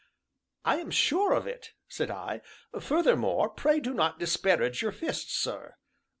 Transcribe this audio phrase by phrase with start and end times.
[0.65, 2.41] "I am sure of it!" said I.
[2.79, 5.75] "Furthermore, pray do not disparage your fists, sir.